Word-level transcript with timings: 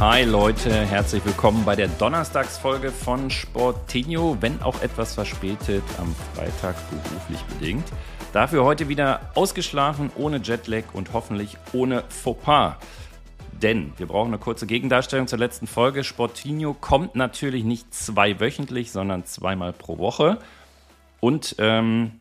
Hi 0.00 0.24
Leute, 0.24 0.86
herzlich 0.86 1.22
willkommen 1.26 1.66
bei 1.66 1.76
der 1.76 1.86
Donnerstagsfolge 1.86 2.90
von 2.90 3.28
Sportinho, 3.28 4.38
wenn 4.40 4.62
auch 4.62 4.80
etwas 4.80 5.14
verspätet 5.14 5.82
am 5.98 6.14
Freitag 6.34 6.74
beruflich 6.88 7.42
bedingt. 7.42 7.84
Dafür 8.32 8.64
heute 8.64 8.88
wieder 8.88 9.30
ausgeschlafen, 9.34 10.10
ohne 10.16 10.38
Jetlag 10.38 10.84
und 10.94 11.12
hoffentlich 11.12 11.58
ohne 11.74 12.04
Fauxpas. 12.08 12.76
Denn 13.60 13.92
wir 13.98 14.06
brauchen 14.06 14.28
eine 14.28 14.38
kurze 14.38 14.66
Gegendarstellung 14.66 15.26
zur 15.26 15.38
letzten 15.38 15.66
Folge. 15.66 16.02
Sportinho 16.02 16.72
kommt 16.72 17.14
natürlich 17.14 17.64
nicht 17.64 17.92
zweiwöchentlich, 17.92 18.92
sondern 18.92 19.26
zweimal 19.26 19.74
pro 19.74 19.98
Woche. 19.98 20.38
Und 21.20 21.56
ähm, 21.58 22.12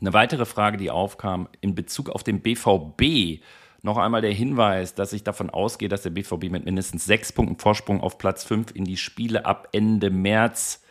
eine 0.00 0.14
weitere 0.14 0.46
Frage, 0.46 0.78
die 0.78 0.90
aufkam 0.90 1.48
in 1.60 1.74
Bezug 1.74 2.08
auf 2.08 2.24
den 2.24 2.40
BVB. 2.40 3.42
Noch 3.82 3.96
einmal 3.96 4.22
der 4.22 4.32
Hinweis, 4.32 4.94
dass 4.94 5.12
ich 5.12 5.22
davon 5.22 5.50
ausgehe, 5.50 5.88
dass 5.88 6.02
der 6.02 6.10
BVB 6.10 6.50
mit 6.50 6.64
mindestens 6.64 7.04
sechs 7.04 7.32
Punkten 7.32 7.58
Vorsprung 7.58 8.00
auf 8.00 8.18
Platz 8.18 8.44
5 8.44 8.72
in 8.74 8.84
die 8.84 8.96
Spiele 8.96 9.46
ab 9.46 9.68
Ende 9.72 10.10
März 10.10 10.82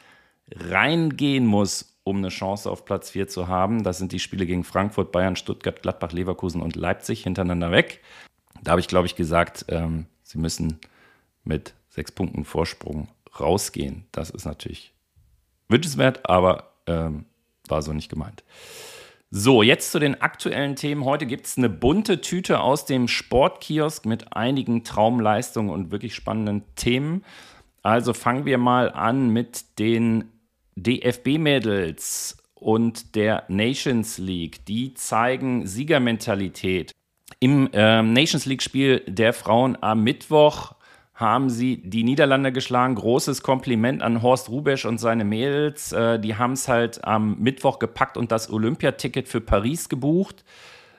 reingehen 0.53 1.45
muss, 1.45 1.97
um 2.05 2.17
eine 2.17 2.29
Chance 2.29 2.71
auf 2.71 2.85
Platz 2.85 3.09
4 3.09 3.27
zu 3.27 3.49
haben. 3.49 3.83
Das 3.83 3.97
sind 3.97 4.13
die 4.13 4.19
Spiele 4.19 4.45
gegen 4.45 4.63
Frankfurt, 4.63 5.11
Bayern, 5.11 5.35
Stuttgart, 5.35 5.81
Gladbach, 5.81 6.13
Leverkusen 6.13 6.61
und 6.61 6.77
Leipzig 6.77 7.23
hintereinander 7.23 7.71
weg. 7.71 8.01
Da 8.63 8.71
habe 8.71 8.81
ich, 8.81 8.87
glaube 8.87 9.07
ich, 9.07 9.15
gesagt, 9.15 9.65
ähm, 9.67 10.05
sie 10.23 10.37
müssen 10.37 10.79
mit 11.43 11.73
sechs 11.89 12.11
Punkten 12.11 12.45
Vorsprung 12.45 13.09
rausgehen. 13.37 14.05
Das 14.13 14.29
ist 14.29 14.45
natürlich 14.45 14.93
wünschenswert, 15.67 16.29
aber 16.29 16.71
ähm, 16.85 17.25
war 17.67 17.81
so 17.81 17.91
nicht 17.91 18.09
gemeint. 18.09 18.43
So, 19.29 19.61
jetzt 19.61 19.91
zu 19.91 19.99
den 19.99 20.21
aktuellen 20.21 20.77
Themen. 20.77 21.03
Heute 21.03 21.25
gibt 21.25 21.47
es 21.47 21.57
eine 21.57 21.67
bunte 21.67 22.21
Tüte 22.21 22.61
aus 22.61 22.85
dem 22.85 23.09
Sportkiosk 23.09 24.05
mit 24.05 24.33
einigen 24.33 24.85
Traumleistungen 24.85 25.69
und 25.69 25.91
wirklich 25.91 26.15
spannenden 26.15 26.63
Themen. 26.75 27.25
Also 27.83 28.13
fangen 28.13 28.45
wir 28.45 28.57
mal 28.57 28.89
an 28.89 29.29
mit 29.29 29.79
den 29.79 30.31
DFB-Mädels 30.77 32.37
und 32.53 33.15
der 33.15 33.43
Nations 33.49 34.17
League. 34.17 34.65
Die 34.65 34.93
zeigen 34.93 35.67
Siegermentalität. 35.67 36.93
Im 37.41 37.69
äh, 37.73 38.01
Nations 38.01 38.45
League-Spiel 38.45 39.03
der 39.07 39.33
Frauen 39.33 39.77
am 39.81 40.03
Mittwoch 40.05 40.76
haben 41.17 41.49
sie 41.49 41.77
die 41.77 42.03
Niederlande 42.03 42.51
geschlagen. 42.51 42.93
Großes 42.93 43.41
Kompliment 43.41 44.03
an 44.03 44.21
Horst 44.21 44.49
Rubesch 44.49 44.85
und 44.85 44.99
seine 44.99 45.25
Mädels. 45.25 45.91
Äh, 45.91 46.19
die 46.19 46.35
haben 46.35 46.53
es 46.53 46.67
halt 46.67 47.03
am 47.03 47.39
Mittwoch 47.39 47.79
gepackt 47.79 48.17
und 48.17 48.31
das 48.31 48.51
Olympiaticket 48.51 49.27
für 49.27 49.41
Paris 49.41 49.89
gebucht. 49.89 50.45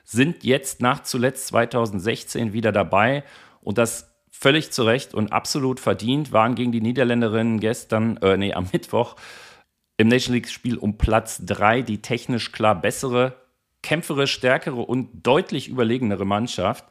Sind 0.03 0.43
jetzt 0.43 0.81
nach 0.81 1.03
zuletzt 1.03 1.47
2016 1.47 2.51
wieder 2.51 2.73
dabei 2.73 3.23
und 3.61 3.77
das 3.77 4.13
völlig 4.29 4.71
zu 4.71 4.83
Recht 4.83 5.13
und 5.13 5.31
absolut 5.31 5.79
verdient. 5.79 6.33
Waren 6.33 6.55
gegen 6.55 6.73
die 6.73 6.81
Niederländerinnen 6.81 7.61
gestern, 7.61 8.17
äh, 8.17 8.35
nee, 8.35 8.53
am 8.53 8.67
Mittwoch 8.73 9.15
im 9.95 10.09
Nation 10.09 10.33
League-Spiel 10.33 10.77
um 10.77 10.97
Platz 10.97 11.45
3 11.45 11.81
die 11.81 12.01
technisch 12.01 12.51
klar 12.51 12.75
bessere, 12.75 13.35
kämpferisch 13.83 14.33
stärkere 14.33 14.81
und 14.81 15.25
deutlich 15.25 15.69
überlegenere 15.69 16.25
Mannschaft. 16.25 16.83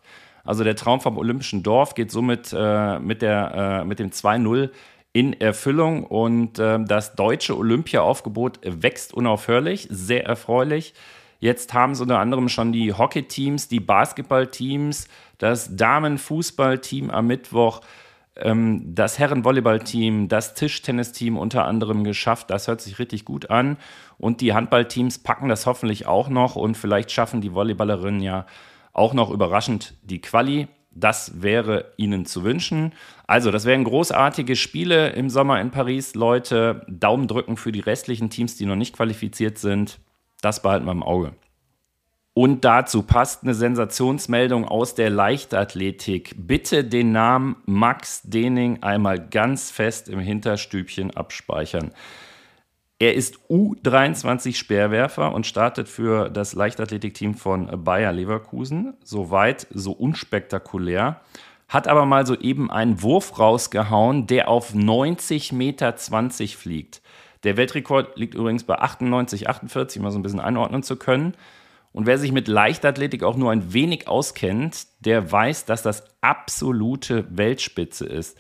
Also 0.49 0.65
der 0.65 0.77
Traum 0.77 1.03
vom 1.03 1.19
Olympischen 1.19 1.63
Dorf 1.63 1.95
geht 1.95 2.11
somit 2.11 2.55
äh, 2.57 2.99
mit, 3.01 3.21
der, 3.21 3.83
äh, 3.83 3.85
mit 3.85 3.99
dem 3.99 4.09
2-0 4.09 4.71
in 5.13 5.39
Erfüllung 5.39 6.05
und 6.05 6.59
äh, 6.59 6.83
das 6.83 7.15
deutsche 7.15 7.55
Olympia-Aufgebot 7.55 8.61
wächst 8.63 9.13
unaufhörlich, 9.13 9.89
sehr 9.91 10.25
erfreulich. 10.25 10.95
Jetzt 11.39 11.75
haben 11.75 11.95
sie 11.95 12.03
unter 12.03 12.19
anderem 12.19 12.49
schon 12.49 12.73
die 12.73 12.95
Hockey-Teams, 12.95 13.69
die 13.69 13.81
Basketball-Teams, 13.81 15.09
das 15.37 15.77
Damenfußball-Team 15.77 17.11
am 17.11 17.27
Mittwoch, 17.27 17.83
ähm, 18.37 18.95
das 18.95 19.19
Herren-Volleyball-Team, 19.19 20.29
das 20.29 20.55
Tischtennisteam 20.55 21.37
unter 21.37 21.67
anderem 21.67 22.05
geschafft. 22.05 22.49
Das 22.49 22.69
hört 22.69 22.81
sich 22.81 22.99
richtig 22.99 23.27
gut 23.27 23.51
an. 23.51 23.77
Und 24.17 24.41
die 24.41 24.55
Handballteams 24.55 25.19
packen 25.19 25.51
das 25.51 25.67
hoffentlich 25.67 26.07
auch 26.07 26.31
noch 26.31 26.57
und 26.57 26.79
vielleicht 26.79 27.13
schaffen 27.13 27.43
die 27.43 27.53
Volleyballerinnen 27.53 28.23
ja 28.23 28.47
auch 28.99 29.15
noch 29.15 29.31
überraschend 29.31 29.95
die 30.03 30.21
Quali. 30.21 30.69
Das 30.91 31.43
wäre 31.43 31.93
Ihnen 31.97 32.27
zu 32.27 32.43
wünschen. 32.45 32.93
Also, 33.27 33.51
das 33.51 33.65
wären 33.65 33.85
großartige 33.85 34.57
Spiele 34.57 35.11
im 35.11 35.31
Sommer 35.31 35.61
in 35.61 35.71
Paris. 35.71 36.15
Leute, 36.15 36.85
Daumen 36.89 37.29
drücken 37.29 37.57
für 37.57 37.73
die 37.73 37.81
restlichen 37.81 38.31
Teams, 38.31 38.57
die 38.57 38.67
noch 38.67 38.77
nicht 38.77 38.97
qualifiziert 38.97 39.59
sind. 39.59 40.01
Das 40.41 40.63
behalten 40.63 40.87
wir 40.87 40.93
im 40.93 41.03
Auge. 41.03 41.35
Und 42.35 42.65
dazu 42.65 43.03
passt 43.03 43.43
eine 43.43 43.53
Sensationsmeldung 43.53 44.65
aus 44.65 44.95
der 44.95 45.11
Leichtathletik. 45.11 46.35
Bitte 46.37 46.85
den 46.85 47.11
Namen 47.11 47.57
Max 47.67 48.23
Dening 48.23 48.81
einmal 48.81 49.19
ganz 49.19 49.73
fest 49.73 50.09
im 50.09 50.21
Hinterstübchen 50.21 51.17
abspeichern. 51.17 51.91
Er 53.01 53.15
ist 53.15 53.39
U23 53.49 54.57
Speerwerfer 54.57 55.33
und 55.33 55.47
startet 55.47 55.89
für 55.89 56.31
das 56.31 56.55
Leichtathletikteam 56.55 57.35
von 57.35 57.85
Bayer 57.85 58.13
Leverkusen. 58.13 58.95
Soweit, 59.05 59.69
so 59.71 59.93
unspektakulär. 59.93 61.21
Hat 61.69 61.87
aber 61.87 62.07
mal 62.07 62.27
soeben 62.27 62.73
einen 62.73 63.01
Wurf 63.01 63.39
rausgehauen, 63.39 64.27
der 64.27 64.49
auf 64.49 64.75
90,20 64.75 65.55
Meter 65.55 65.97
fliegt. 66.57 67.01
Der 67.45 67.57
Weltrekord 67.57 68.19
liegt 68.19 68.35
übrigens 68.35 68.65
bei 68.65 68.77
98, 68.77 69.49
48, 69.49 70.03
mal 70.03 70.11
so 70.11 70.19
ein 70.19 70.23
bisschen 70.23 70.41
einordnen 70.41 70.83
zu 70.83 70.97
können. 70.97 71.35
Und 71.93 72.07
wer 72.07 72.19
sich 72.19 72.33
mit 72.33 72.49
Leichtathletik 72.49 73.23
auch 73.23 73.37
nur 73.37 73.53
ein 73.53 73.73
wenig 73.73 74.09
auskennt, 74.09 74.89
der 75.01 75.31
weiß, 75.31 75.67
dass 75.67 75.83
das 75.83 76.03
absolute 76.21 77.27
Weltspitze 77.31 78.07
ist. 78.07 78.37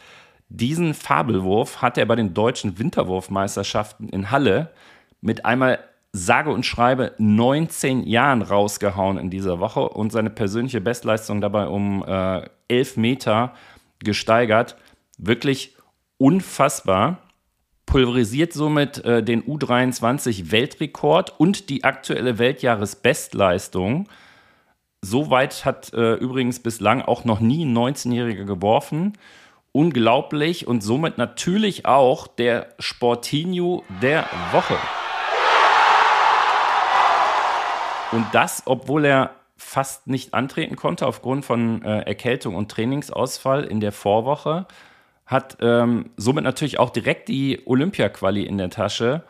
Diesen 0.48 0.94
Fabelwurf 0.94 1.82
hat 1.82 1.98
er 1.98 2.06
bei 2.06 2.16
den 2.16 2.32
deutschen 2.32 2.78
Winterwurfmeisterschaften 2.78 4.08
in 4.08 4.30
Halle 4.30 4.70
mit 5.20 5.44
einmal 5.44 5.78
sage 6.12 6.50
und 6.50 6.64
schreibe 6.64 7.12
19 7.18 8.06
Jahren 8.06 8.40
rausgehauen 8.40 9.18
in 9.18 9.28
dieser 9.28 9.60
Woche 9.60 9.88
und 9.88 10.10
seine 10.10 10.30
persönliche 10.30 10.80
Bestleistung 10.80 11.42
dabei 11.42 11.66
um 11.66 12.02
äh, 12.02 12.48
11 12.68 12.96
Meter 12.96 13.54
gesteigert. 13.98 14.76
Wirklich 15.18 15.76
unfassbar. 16.16 17.18
Pulverisiert 17.84 18.52
somit 18.54 19.04
äh, 19.04 19.22
den 19.22 19.42
U23 19.42 20.50
Weltrekord 20.50 21.38
und 21.38 21.68
die 21.68 21.84
aktuelle 21.84 22.38
Weltjahresbestleistung. 22.38 24.08
So 25.02 25.30
weit 25.30 25.64
hat 25.64 25.92
äh, 25.92 26.14
übrigens 26.14 26.60
bislang 26.60 27.02
auch 27.02 27.24
noch 27.24 27.40
nie 27.40 27.64
ein 27.64 27.76
19-Jähriger 27.76 28.44
geworfen 28.44 29.12
unglaublich 29.72 30.66
und 30.66 30.82
somit 30.82 31.18
natürlich 31.18 31.86
auch 31.86 32.26
der 32.26 32.68
Sportinho 32.78 33.84
der 34.02 34.26
Woche. 34.52 34.76
Und 38.12 38.26
das, 38.32 38.62
obwohl 38.64 39.04
er 39.04 39.30
fast 39.56 40.06
nicht 40.06 40.34
antreten 40.34 40.76
konnte 40.76 41.06
aufgrund 41.06 41.44
von 41.44 41.82
äh, 41.82 42.00
Erkältung 42.02 42.54
und 42.54 42.70
Trainingsausfall 42.70 43.64
in 43.64 43.80
der 43.80 43.92
Vorwoche, 43.92 44.66
hat 45.26 45.58
ähm, 45.60 46.10
somit 46.16 46.44
natürlich 46.44 46.78
auch 46.78 46.90
direkt 46.90 47.28
die 47.28 47.60
Olympia-Quali 47.66 48.44
in 48.44 48.56
der 48.56 48.70
Tasche. 48.70 49.24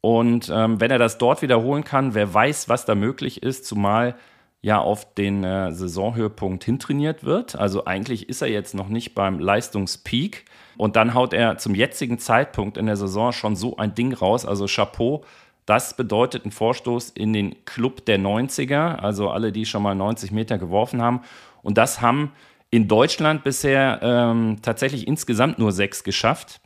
Und 0.00 0.52
ähm, 0.54 0.80
wenn 0.80 0.90
er 0.90 0.98
das 0.98 1.18
dort 1.18 1.42
wiederholen 1.42 1.84
kann, 1.84 2.14
wer 2.14 2.32
weiß, 2.32 2.68
was 2.68 2.84
da 2.84 2.94
möglich 2.94 3.42
ist, 3.42 3.66
zumal 3.66 4.14
ja 4.62 4.78
auf 4.78 5.12
den 5.14 5.42
äh, 5.42 5.72
Saisonhöhepunkt 5.72 6.64
hintrainiert 6.64 7.24
wird. 7.24 7.56
Also 7.56 7.84
eigentlich 7.84 8.28
ist 8.28 8.42
er 8.42 8.48
jetzt 8.48 8.74
noch 8.74 8.88
nicht 8.88 9.14
beim 9.14 9.40
Leistungspeak. 9.40 10.44
Und 10.78 10.96
dann 10.96 11.14
haut 11.14 11.34
er 11.34 11.58
zum 11.58 11.74
jetzigen 11.74 12.18
Zeitpunkt 12.18 12.78
in 12.78 12.86
der 12.86 12.96
Saison 12.96 13.32
schon 13.32 13.56
so 13.56 13.76
ein 13.76 13.94
Ding 13.94 14.14
raus. 14.14 14.46
Also 14.46 14.66
Chapeau. 14.66 15.24
Das 15.66 15.96
bedeutet 15.96 16.44
ein 16.44 16.50
Vorstoß 16.50 17.10
in 17.10 17.32
den 17.32 17.64
Club 17.64 18.04
der 18.06 18.18
90er, 18.18 18.96
also 18.96 19.30
alle, 19.30 19.52
die 19.52 19.64
schon 19.64 19.82
mal 19.82 19.94
90 19.94 20.32
Meter 20.32 20.58
geworfen 20.58 21.02
haben. 21.02 21.20
Und 21.62 21.78
das 21.78 22.00
haben 22.00 22.32
in 22.70 22.88
Deutschland 22.88 23.44
bisher 23.44 24.00
ähm, 24.02 24.58
tatsächlich 24.62 25.06
insgesamt 25.06 25.58
nur 25.58 25.72
sechs 25.72 26.02
geschafft. 26.04 26.60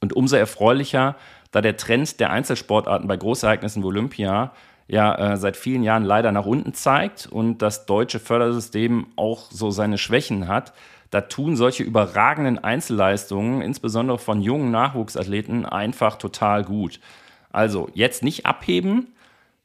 Und 0.00 0.14
umso 0.14 0.36
erfreulicher, 0.36 1.16
da 1.50 1.60
der 1.60 1.76
Trend 1.76 2.20
der 2.20 2.30
Einzelsportarten 2.30 3.08
bei 3.08 3.16
Großereignissen 3.16 3.82
wie 3.82 3.86
Olympia 3.86 4.52
ja 4.88 5.14
äh, 5.14 5.36
seit 5.36 5.56
vielen 5.56 5.82
Jahren 5.82 6.04
leider 6.04 6.32
nach 6.32 6.46
unten 6.46 6.74
zeigt 6.74 7.26
und 7.26 7.58
das 7.58 7.86
deutsche 7.86 8.18
Fördersystem 8.18 9.06
auch 9.16 9.50
so 9.50 9.70
seine 9.70 9.98
Schwächen 9.98 10.48
hat, 10.48 10.72
da 11.10 11.22
tun 11.22 11.56
solche 11.56 11.84
überragenden 11.84 12.58
Einzelleistungen, 12.58 13.62
insbesondere 13.62 14.18
von 14.18 14.42
jungen 14.42 14.70
Nachwuchsathleten, 14.70 15.64
einfach 15.64 16.16
total 16.16 16.64
gut. 16.64 17.00
Also 17.50 17.88
jetzt 17.94 18.22
nicht 18.22 18.44
abheben. 18.44 19.08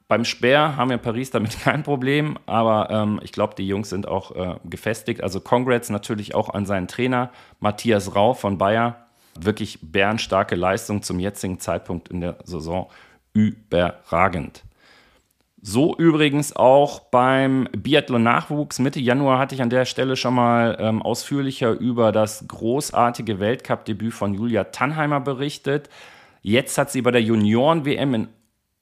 Beim 0.07 0.25
Speer 0.25 0.77
haben 0.77 0.89
wir 0.89 0.97
Paris 0.97 1.31
damit 1.31 1.59
kein 1.63 1.83
Problem, 1.83 2.37
aber 2.45 2.89
ähm, 2.91 3.19
ich 3.23 3.31
glaube, 3.31 3.55
die 3.55 3.67
Jungs 3.67 3.89
sind 3.89 4.07
auch 4.07 4.35
äh, 4.35 4.55
gefestigt. 4.65 5.23
Also 5.23 5.41
Congrats 5.41 5.89
natürlich 5.89 6.35
auch 6.35 6.49
an 6.53 6.65
seinen 6.65 6.87
Trainer 6.87 7.29
Matthias 7.59 8.15
Rau 8.15 8.33
von 8.33 8.57
Bayer. 8.57 9.07
Wirklich 9.39 9.79
bärenstarke 9.81 10.55
Leistung 10.55 11.01
zum 11.01 11.19
jetzigen 11.19 11.59
Zeitpunkt 11.59 12.09
in 12.09 12.21
der 12.21 12.37
Saison. 12.43 12.89
Überragend. 13.33 14.63
So 15.65 15.95
übrigens 15.95 16.53
auch 16.53 16.99
beim 16.99 17.69
Biathlon-Nachwuchs. 17.71 18.79
Mitte 18.79 18.99
Januar 18.99 19.39
hatte 19.39 19.55
ich 19.55 19.61
an 19.61 19.69
der 19.69 19.85
Stelle 19.85 20.17
schon 20.17 20.33
mal 20.33 20.75
ähm, 20.77 21.01
ausführlicher 21.01 21.71
über 21.71 22.11
das 22.11 22.45
großartige 22.49 23.39
Weltcup-Debüt 23.39 24.13
von 24.13 24.33
Julia 24.33 24.65
Tannheimer 24.65 25.21
berichtet. 25.21 25.89
Jetzt 26.41 26.77
hat 26.77 26.91
sie 26.91 27.01
bei 27.01 27.11
der 27.11 27.21
Junioren-WM 27.21 28.13
in 28.13 28.27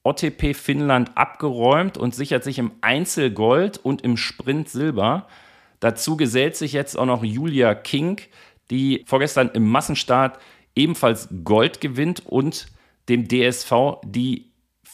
OTP 0.01 0.55
Finnland 0.55 1.15
abgeräumt 1.15 1.99
und 1.99 2.15
sichert 2.15 2.43
sich 2.43 2.57
im 2.57 2.71
Einzel 2.81 3.29
Gold 3.29 3.77
und 3.77 4.01
im 4.01 4.17
Sprint 4.17 4.67
Silber. 4.67 5.27
Dazu 5.81 6.17
gesellt 6.17 6.55
sich 6.55 6.73
jetzt 6.73 6.97
auch 6.97 7.05
noch 7.05 7.23
Julia 7.23 7.75
King, 7.75 8.21
die 8.71 9.03
vorgestern 9.05 9.51
im 9.53 9.69
Massenstart 9.69 10.39
ebenfalls 10.75 11.29
Gold 11.43 11.79
gewinnt 11.79 12.25
und 12.25 12.65
dem 13.07 13.27
DSV 13.27 13.99
die 14.03 14.50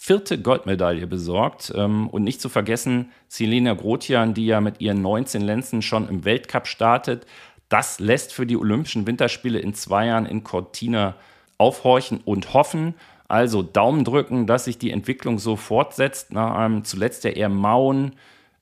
vierte 0.08 0.42
Goldmedaille 0.42 1.06
besorgt. 1.06 1.74
Ähm, 1.76 2.08
und 2.08 2.24
nicht 2.24 2.40
zu 2.40 2.48
vergessen, 2.48 3.12
Selena 3.28 3.74
Grotian, 3.74 4.34
die 4.34 4.46
ja 4.46 4.62
mit 4.62 4.80
ihren 4.80 5.02
19 5.02 5.42
Lenzen 5.42 5.82
schon 5.82 6.08
im 6.08 6.24
Weltcup 6.24 6.66
startet. 6.66 7.26
Das 7.68 8.00
lässt 8.00 8.34
für 8.34 8.46
die 8.46 8.56
Olympischen 8.56 9.06
Winterspiele 9.06 9.60
in 9.60 9.74
zwei 9.74 10.06
Jahren 10.06 10.26
in 10.26 10.46
Cortina 10.46 11.16
aufhorchen 11.58 12.22
und 12.24 12.54
hoffen. 12.54 12.94
Also 13.28 13.62
Daumen 13.62 14.06
drücken, 14.06 14.48
dass 14.48 14.64
sich 14.64 14.78
die 14.78 14.92
Entwicklung 14.92 15.40
so 15.40 15.58
fortsetzt. 15.58 16.32
Nach 16.32 16.56
einem 16.56 16.86
zuletzt 16.86 17.26
ja 17.26 17.32
eher 17.32 17.50
mauen 17.50 18.14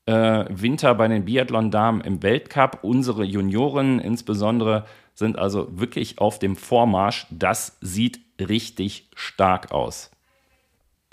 äh, 0.07 0.45
Winter 0.49 0.95
bei 0.95 1.07
den 1.07 1.25
Biathlon-Damen 1.25 2.01
im 2.01 2.23
Weltcup. 2.23 2.79
Unsere 2.81 3.23
Junioren 3.23 3.99
insbesondere 3.99 4.85
sind 5.13 5.37
also 5.37 5.67
wirklich 5.79 6.17
auf 6.17 6.39
dem 6.39 6.55
Vormarsch. 6.55 7.27
Das 7.29 7.77
sieht 7.81 8.19
richtig 8.39 9.09
stark 9.13 9.71
aus. 9.71 10.09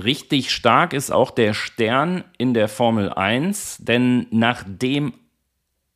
Richtig 0.02 0.50
stark 0.50 0.92
ist 0.92 1.10
auch 1.10 1.30
der 1.30 1.54
Stern 1.54 2.24
in 2.38 2.54
der 2.54 2.68
Formel 2.68 3.12
1, 3.12 3.78
denn 3.80 4.26
nachdem 4.30 5.14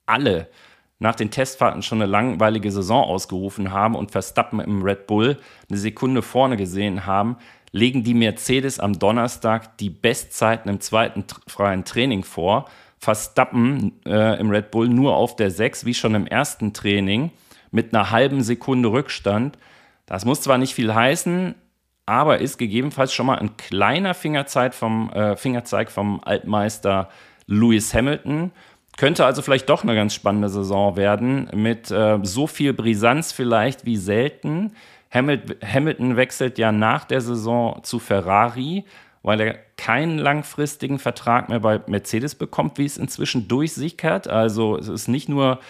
alle 0.05 0.49
nach 0.99 1.15
den 1.15 1.31
Testfahrten 1.31 1.83
schon 1.83 2.01
eine 2.01 2.11
langweilige 2.11 2.71
Saison 2.71 3.05
ausgerufen 3.05 3.71
haben 3.71 3.95
und 3.95 4.13
Verstappen 4.13 4.61
im 4.61 4.83
Red 4.83 5.07
Bull 5.07 5.39
eine 5.69 5.79
Sekunde 5.79 6.23
vorne 6.23 6.57
gesehen 6.57 7.05
haben, 7.05 7.37
legen 7.73 8.05
die 8.05 8.15
Mercedes 8.15 8.81
am 8.81 8.99
Donnerstag 8.99 9.77
die 9.79 9.91
Bestzeiten 9.91 10.71
im 10.71 10.81
zweiten 10.81 11.25
freien 11.47 11.85
Training 11.85 12.25
vor. 12.25 12.71
Verstappen 12.99 14.01
äh, 14.07 14.41
im 14.41 14.51
Red 14.51 14.71
Bull 14.71 14.89
nur 14.89 15.17
auf 15.17 15.37
der 15.37 15.51
6, 15.51 15.85
wie 15.85 15.93
schon 15.93 16.15
im 16.15 16.27
ersten 16.27 16.73
Training, 16.73 17.31
mit 17.71 17.93
einer 17.93 18.11
halben 18.11 18.43
Sekunde 18.43 18.91
Rückstand. 18.91 19.59
Das 20.07 20.25
muss 20.25 20.41
zwar 20.41 20.57
nicht 20.57 20.75
viel 20.75 20.95
heißen, 20.95 21.55
aber 22.07 22.39
ist 22.39 22.57
gegebenenfalls 22.57 23.13
schon 23.13 23.27
mal 23.27 23.39
ein 23.39 23.57
kleiner 23.57 24.15
Fingerzeig 24.15 24.75
vom, 24.75 25.11
äh, 25.11 25.37
Fingerzeig 25.37 25.91
vom 25.91 26.21
Altmeister 26.25 27.09
Lewis 27.47 27.93
Hamilton. 27.93 28.53
Könnte 28.97 29.27
also 29.27 29.43
vielleicht 29.43 29.69
doch 29.69 29.83
eine 29.83 29.95
ganz 29.95 30.15
spannende 30.15 30.49
Saison 30.49 30.97
werden 30.97 31.51
mit 31.53 31.91
äh, 31.91 32.19
so 32.23 32.47
viel 32.47 32.73
Brisanz 32.73 33.33
vielleicht 33.33 33.85
wie 33.85 33.97
selten. 33.97 34.73
Hamilton 35.13 36.17
wechselt 36.17 36.59
ja 36.59 36.73
nach 36.73 37.05
der 37.05 37.21
Saison 37.21 37.81
zu 37.83 37.99
Ferrari, 37.99 38.85
weil 39.23 39.41
er 39.41 39.55
keinen 39.77 40.19
langfristigen 40.19 40.99
Vertrag 40.99 41.49
mehr 41.49 41.61
bei 41.61 41.81
Mercedes 41.87 42.35
bekommt, 42.35 42.79
wie 42.79 42.85
es 42.85 42.97
inzwischen 42.97 43.49
durchsickert. 43.49 44.29
Also 44.29 44.77
es 44.77 44.89
ist 44.89 45.09
nicht 45.09 45.29
nur 45.29 45.61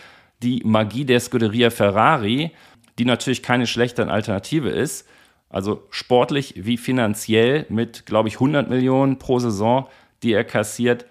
die 0.42 0.62
Magie 0.64 1.04
der 1.04 1.20
Scuderia 1.20 1.70
Ferrari, 1.70 2.52
die 2.98 3.04
natürlich 3.04 3.42
keine 3.42 3.66
schlechte 3.66 4.08
Alternative 4.10 4.68
ist, 4.68 5.08
also 5.48 5.86
sportlich 5.90 6.54
wie 6.56 6.76
finanziell 6.76 7.66
mit, 7.68 8.06
glaube 8.06 8.28
ich, 8.28 8.34
100 8.34 8.68
Millionen 8.68 9.18
pro 9.18 9.38
Saison, 9.38 9.86
die 10.22 10.32
er 10.32 10.44
kassiert, 10.44 11.06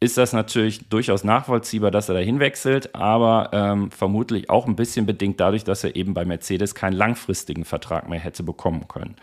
ist 0.00 0.16
das 0.16 0.32
natürlich 0.32 0.88
durchaus 0.88 1.24
nachvollziehbar, 1.24 1.90
dass 1.90 2.08
er 2.08 2.14
dahin 2.14 2.38
wechselt, 2.38 2.94
aber 2.94 3.50
ähm, 3.52 3.90
vermutlich 3.90 4.48
auch 4.48 4.66
ein 4.66 4.76
bisschen 4.76 5.06
bedingt 5.06 5.40
dadurch, 5.40 5.64
dass 5.64 5.82
er 5.82 5.96
eben 5.96 6.14
bei 6.14 6.24
Mercedes 6.24 6.74
keinen 6.74 6.92
langfristigen 6.92 7.64
Vertrag 7.64 8.08
mehr 8.08 8.20
hätte 8.20 8.44
bekommen 8.44 8.86
können. 8.86 9.16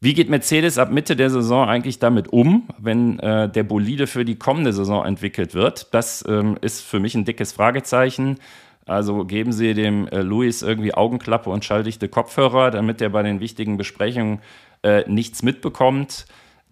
Wie 0.00 0.12
geht 0.12 0.28
Mercedes 0.28 0.76
ab 0.76 0.90
Mitte 0.90 1.16
der 1.16 1.30
Saison 1.30 1.66
eigentlich 1.66 1.98
damit 1.98 2.28
um, 2.28 2.68
wenn 2.78 3.18
äh, 3.20 3.48
der 3.48 3.62
Bolide 3.62 4.06
für 4.06 4.26
die 4.26 4.36
kommende 4.36 4.74
Saison 4.74 5.06
entwickelt 5.06 5.54
wird? 5.54 5.94
Das 5.94 6.22
ähm, 6.28 6.58
ist 6.60 6.82
für 6.82 7.00
mich 7.00 7.14
ein 7.14 7.24
dickes 7.24 7.52
Fragezeichen. 7.52 8.38
Also 8.86 9.24
geben 9.24 9.52
Sie 9.52 9.74
dem 9.74 10.06
äh, 10.08 10.22
Luis 10.22 10.62
irgendwie 10.62 10.94
Augenklappe 10.94 11.50
und 11.50 11.64
schalldichte 11.64 12.08
Kopfhörer, 12.08 12.70
damit 12.70 13.02
er 13.02 13.10
bei 13.10 13.22
den 13.22 13.40
wichtigen 13.40 13.76
Besprechungen 13.76 14.40
äh, 14.82 15.02
nichts 15.10 15.42
mitbekommt. 15.42 16.26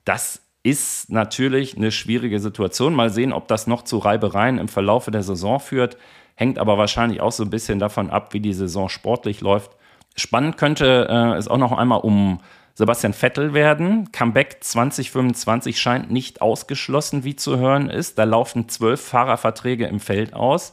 Das 0.04 0.40
ist 0.62 1.10
natürlich 1.10 1.76
eine 1.76 1.90
schwierige 1.90 2.38
Situation. 2.38 2.94
Mal 2.94 3.10
sehen, 3.10 3.32
ob 3.32 3.48
das 3.48 3.66
noch 3.66 3.82
zu 3.82 3.98
Reibereien 3.98 4.58
im 4.58 4.68
Verlaufe 4.68 5.10
der 5.10 5.24
Saison 5.24 5.58
führt. 5.58 5.98
Hängt 6.36 6.58
aber 6.58 6.78
wahrscheinlich 6.78 7.20
auch 7.20 7.32
so 7.32 7.42
ein 7.42 7.50
bisschen 7.50 7.80
davon 7.80 8.10
ab, 8.10 8.32
wie 8.32 8.40
die 8.40 8.54
Saison 8.54 8.88
sportlich 8.88 9.40
läuft. 9.40 9.72
Spannend 10.16 10.56
könnte 10.56 11.08
äh, 11.10 11.36
es 11.36 11.48
auch 11.48 11.58
noch 11.58 11.72
einmal 11.72 12.00
um 12.00 12.40
Sebastian 12.74 13.12
Vettel 13.12 13.54
werden. 13.54 14.10
Comeback 14.12 14.58
2025 14.60 15.80
scheint 15.80 16.10
nicht 16.10 16.40
ausgeschlossen, 16.40 17.24
wie 17.24 17.36
zu 17.36 17.58
hören 17.58 17.90
ist. 17.90 18.18
Da 18.18 18.24
laufen 18.24 18.68
zwölf 18.68 19.00
Fahrerverträge 19.00 19.86
im 19.86 20.00
Feld 20.00 20.34
aus. 20.34 20.72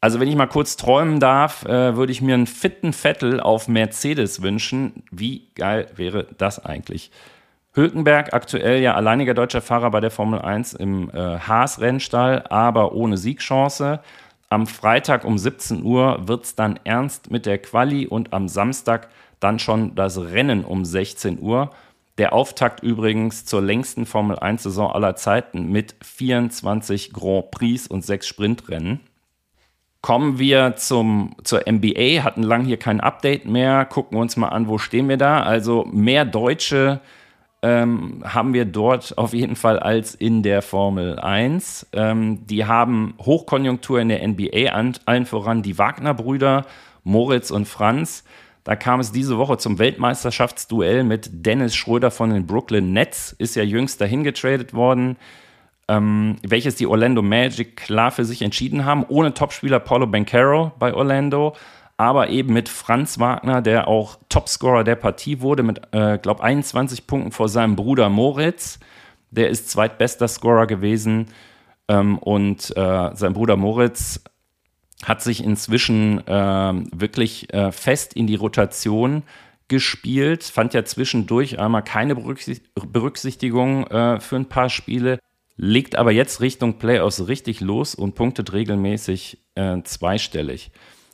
Also 0.00 0.20
wenn 0.20 0.28
ich 0.28 0.36
mal 0.36 0.46
kurz 0.46 0.76
träumen 0.76 1.18
darf, 1.18 1.64
äh, 1.64 1.96
würde 1.96 2.12
ich 2.12 2.22
mir 2.22 2.34
einen 2.34 2.46
fitten 2.46 2.92
Vettel 2.92 3.40
auf 3.40 3.66
Mercedes 3.66 4.42
wünschen. 4.42 5.02
Wie 5.10 5.48
geil 5.54 5.88
wäre 5.96 6.28
das 6.38 6.64
eigentlich? 6.64 7.10
Hülkenberg, 7.72 8.32
aktuell 8.32 8.80
ja 8.80 8.94
alleiniger 8.94 9.34
deutscher 9.34 9.60
Fahrer 9.60 9.90
bei 9.90 10.00
der 10.00 10.10
Formel 10.10 10.40
1 10.40 10.74
im 10.74 11.10
äh, 11.10 11.38
Haas-Rennstall, 11.38 12.44
aber 12.48 12.92
ohne 12.92 13.16
Siegchance. 13.16 14.00
Am 14.50 14.66
Freitag 14.66 15.24
um 15.24 15.36
17 15.36 15.82
Uhr 15.82 16.26
wird 16.26 16.44
es 16.44 16.54
dann 16.54 16.78
ernst 16.84 17.30
mit 17.30 17.44
der 17.44 17.58
Quali 17.58 18.06
und 18.06 18.32
am 18.32 18.48
Samstag 18.48 19.08
dann 19.40 19.58
schon 19.58 19.94
das 19.94 20.18
Rennen 20.18 20.64
um 20.64 20.84
16 20.84 21.40
Uhr. 21.40 21.70
Der 22.18 22.32
Auftakt 22.32 22.82
übrigens 22.82 23.44
zur 23.44 23.62
längsten 23.62 24.06
Formel 24.06 24.38
1-Saison 24.38 24.90
aller 24.90 25.16
Zeiten 25.16 25.70
mit 25.70 25.94
24 26.02 27.12
Grand 27.12 27.50
Prix 27.50 27.86
und 27.86 28.04
sechs 28.04 28.26
Sprintrennen. 28.26 29.00
Kommen 30.00 30.38
wir 30.38 30.76
zum, 30.76 31.34
zur 31.42 31.62
NBA, 31.68 32.22
hatten 32.22 32.44
lang 32.44 32.64
hier 32.64 32.76
kein 32.76 33.00
Update 33.00 33.46
mehr, 33.46 33.84
gucken 33.84 34.16
uns 34.16 34.36
mal 34.36 34.48
an, 34.48 34.68
wo 34.68 34.78
stehen 34.78 35.08
wir 35.08 35.16
da. 35.16 35.42
Also 35.42 35.86
mehr 35.90 36.24
Deutsche 36.24 37.00
ähm, 37.62 38.22
haben 38.24 38.54
wir 38.54 38.64
dort 38.64 39.18
auf 39.18 39.34
jeden 39.34 39.56
Fall 39.56 39.80
als 39.80 40.14
in 40.14 40.44
der 40.44 40.62
Formel 40.62 41.18
1. 41.18 41.88
Ähm, 41.92 42.46
die 42.46 42.64
haben 42.64 43.14
Hochkonjunktur 43.20 44.00
in 44.00 44.08
der 44.08 44.26
NBA, 44.26 44.70
an, 44.70 44.94
allen 45.04 45.26
voran 45.26 45.62
die 45.62 45.78
Wagner-Brüder, 45.78 46.64
Moritz 47.02 47.50
und 47.50 47.66
Franz. 47.66 48.22
Da 48.62 48.76
kam 48.76 49.00
es 49.00 49.10
diese 49.10 49.36
Woche 49.36 49.58
zum 49.58 49.80
Weltmeisterschaftsduell 49.80 51.02
mit 51.02 51.28
Dennis 51.32 51.74
Schröder 51.74 52.12
von 52.12 52.30
den 52.30 52.46
Brooklyn 52.46 52.92
Nets, 52.92 53.34
ist 53.38 53.56
ja 53.56 53.64
jüngst 53.64 54.00
dahin 54.00 54.22
getradet 54.22 54.74
worden 54.74 55.16
ähm, 55.88 56.36
welches 56.46 56.74
die 56.76 56.86
Orlando 56.86 57.22
Magic 57.22 57.76
klar 57.76 58.10
für 58.10 58.24
sich 58.24 58.42
entschieden 58.42 58.84
haben, 58.84 59.04
ohne 59.08 59.34
Topspieler 59.34 59.80
Paulo 59.80 60.06
Bancaro 60.06 60.72
bei 60.78 60.92
Orlando, 60.94 61.54
aber 61.96 62.28
eben 62.28 62.52
mit 62.52 62.68
Franz 62.68 63.18
Wagner, 63.18 63.60
der 63.60 63.88
auch 63.88 64.18
Topscorer 64.28 64.84
der 64.84 64.96
Partie 64.96 65.40
wurde, 65.40 65.62
mit, 65.62 65.80
äh, 65.92 66.18
glaube 66.18 66.44
21 66.44 67.06
Punkten 67.06 67.32
vor 67.32 67.48
seinem 67.48 67.74
Bruder 67.74 68.08
Moritz. 68.08 68.78
Der 69.30 69.50
ist 69.50 69.68
zweitbester 69.68 70.28
Scorer 70.28 70.66
gewesen. 70.66 71.26
Ähm, 71.88 72.18
und 72.18 72.74
äh, 72.76 73.10
sein 73.14 73.32
Bruder 73.32 73.56
Moritz 73.56 74.22
hat 75.04 75.22
sich 75.22 75.42
inzwischen 75.42 76.26
äh, 76.26 76.72
wirklich 76.92 77.52
äh, 77.52 77.72
fest 77.72 78.14
in 78.14 78.26
die 78.26 78.36
Rotation 78.36 79.22
gespielt, 79.68 80.44
fand 80.44 80.74
ja 80.74 80.84
zwischendurch 80.84 81.58
einmal 81.58 81.82
keine 81.82 82.14
Berücksichtigung 82.14 83.86
äh, 83.88 84.18
für 84.18 84.36
ein 84.36 84.48
paar 84.48 84.70
Spiele, 84.70 85.18
legt 85.58 85.96
aber 85.96 86.12
jetzt 86.12 86.40
Richtung 86.40 86.78
Playoffs 86.78 87.26
richtig 87.26 87.60
los 87.60 87.94
und 87.94 88.14
punktet 88.14 88.52
regelmäßig 88.52 89.38
äh, 89.56 89.82
zweistellig 89.82 90.70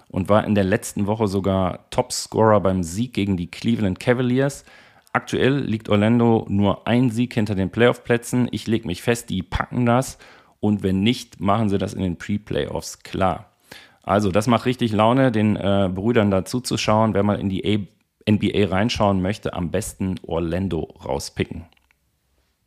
und 0.09 0.29
war 0.29 0.45
in 0.45 0.55
der 0.55 0.65
letzten 0.65 1.07
Woche 1.07 1.27
sogar 1.27 1.91
Topscorer 1.91 2.61
beim 2.61 2.85
Sieg 2.85 3.15
gegen 3.15 3.37
die 3.37 3.51
Cleveland 3.51 3.99
Cavaliers. 3.99 4.65
Aktuell 5.13 5.59
liegt 5.59 5.89
Orlando 5.89 6.45
nur 6.49 6.87
ein 6.87 7.11
Sieg 7.11 7.35
hinter 7.35 7.55
den 7.55 7.71
Playoff-Plätzen. 7.71 8.49
Ich 8.53 8.67
lege 8.67 8.87
mich 8.87 9.03
fest, 9.03 9.31
die 9.31 9.43
packen 9.43 9.87
das. 9.87 10.19
Und 10.61 10.83
wenn 10.83 11.01
nicht, 11.01 11.41
machen 11.41 11.69
sie 11.69 11.79
das 11.79 11.95
in 11.95 12.03
den 12.03 12.17
Pre-Playoffs 12.17 13.03
klar. 13.03 13.51
Also, 14.03 14.31
das 14.31 14.47
macht 14.47 14.67
richtig 14.67 14.93
Laune, 14.93 15.33
den 15.33 15.57
äh, 15.57 15.91
Brüdern 15.93 16.31
da 16.31 16.45
zuzuschauen. 16.45 17.15
Wer 17.15 17.23
mal 17.23 17.41
in 17.41 17.49
die 17.49 17.65
A 17.65 18.31
NBA 18.31 18.69
reinschauen 18.69 19.23
möchte, 19.23 19.55
am 19.55 19.71
besten 19.71 20.17
Orlando 20.27 20.95
rauspicken. 21.05 21.65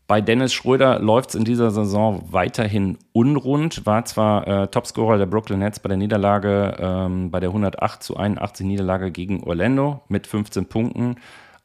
Bei 0.07 0.21
Dennis 0.21 0.53
Schröder 0.53 0.99
läuft 0.99 1.29
es 1.29 1.35
in 1.35 1.43
dieser 1.43 1.69
Saison 1.69 2.23
weiterhin 2.31 2.97
unrund, 3.11 3.85
war 3.85 4.05
zwar 4.05 4.47
äh, 4.47 4.67
Topscorer 4.67 5.17
der 5.17 5.25
Brooklyn 5.25 5.59
Nets 5.59 5.81
bei 5.81 5.89
der 5.89 5.97
Niederlage, 5.97 6.77
ähm, 6.79 7.29
bei 7.29 7.41
der 7.41 7.49
108 7.49 8.01
zu 8.01 8.15
81 8.15 8.65
Niederlage 8.65 9.11
gegen 9.11 9.43
Orlando 9.43 10.01
mit 10.07 10.25
15 10.25 10.67
Punkten, 10.67 11.15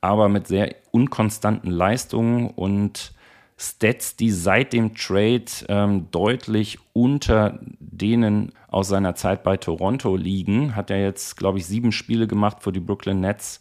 aber 0.01 0.29
mit 0.29 0.49
sehr 0.49 0.75
unkonstanten 0.91 1.71
Leistungen 1.71 2.51
und 2.51 3.13
Stats, 3.57 4.17
die 4.17 4.33
seit 4.33 4.73
dem 4.73 4.97
Trade 4.97 5.45
ähm, 5.69 6.09
deutlich 6.11 6.81
unter 6.95 7.61
denen 7.79 8.51
aus 8.67 8.89
seiner 8.89 9.15
Zeit 9.15 9.45
bei 9.45 9.57
Toronto 9.57 10.17
liegen. 10.17 10.75
Hat 10.75 10.91
er 10.91 11.01
jetzt, 11.01 11.37
glaube 11.37 11.59
ich, 11.59 11.67
sieben 11.67 11.93
Spiele 11.93 12.27
gemacht 12.27 12.57
für 12.61 12.73
die 12.73 12.81
Brooklyn 12.81 13.21
Nets 13.21 13.61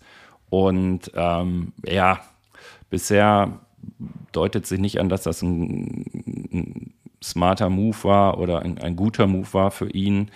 und 0.49 1.11
ähm, 1.13 1.73
ja, 1.85 2.19
bisher 2.89 3.59
deutet 4.31 4.65
sich 4.65 4.79
nicht 4.79 4.99
an, 4.99 5.09
dass 5.09 5.23
das 5.23 5.41
ein, 5.41 6.05
ein 6.51 6.93
smarter 7.23 7.69
Move 7.69 7.97
war 8.03 8.39
oder 8.39 8.61
ein, 8.61 8.77
ein, 8.79 8.95
guter 8.95 9.27
Move 9.27 9.53
war 9.53 9.71
für 9.71 9.89
ihn. 9.89 10.31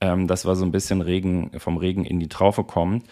Ähm, 0.00 0.26
das 0.26 0.44
war 0.44 0.56
so 0.56 0.64
ein 0.64 0.72
bisschen 0.72 1.00
Regen, 1.00 1.50
vom 1.58 1.76
Regen 1.76 2.04
in 2.04 2.20
die 2.20 2.28
Traufe 2.28 2.64
kommen. 2.64 3.04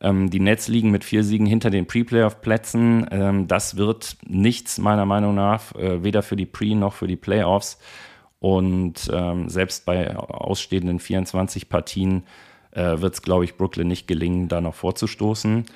Ähm, 0.00 0.30
die 0.30 0.40
Nets 0.40 0.68
liegen 0.68 0.90
mit 0.90 1.04
vier 1.04 1.24
Siegen 1.24 1.46
hinter 1.46 1.70
den 1.70 1.86
Pre-Playoff-Plätzen. 1.86 3.06
Ähm, 3.10 3.48
das 3.48 3.76
wird 3.76 4.16
nichts 4.26 4.78
meiner 4.78 5.06
Meinung 5.06 5.34
nach, 5.34 5.74
äh, 5.74 6.04
weder 6.04 6.22
für 6.22 6.36
die 6.36 6.46
Pre- 6.46 6.76
noch 6.76 6.94
für 6.94 7.08
die 7.08 7.16
Playoffs. 7.16 7.78
Und 8.40 9.10
ähm, 9.12 9.48
selbst 9.48 9.84
bei 9.84 10.16
ausstehenden 10.16 11.00
24 11.00 11.68
Partien 11.68 12.22
äh, 12.70 13.00
wird 13.00 13.14
es, 13.14 13.22
glaube 13.22 13.44
ich, 13.44 13.56
Brooklyn 13.56 13.88
nicht 13.88 14.06
gelingen, 14.06 14.46
da 14.46 14.60
noch 14.60 14.74
vorzustoßen. 14.74 15.66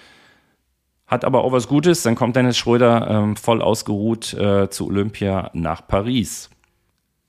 Hat 1.12 1.26
aber 1.26 1.45
auch 1.45 1.52
was 1.52 1.69
Gutes, 1.69 2.02
dann 2.04 2.14
kommt 2.14 2.37
Dennis 2.37 2.57
Schröder 2.57 3.07
ähm, 3.11 3.37
voll 3.37 3.61
ausgeruht 3.61 4.33
äh, 4.33 4.71
zu 4.71 4.87
Olympia 4.87 5.50
nach 5.52 5.87
Paris. 5.87 6.49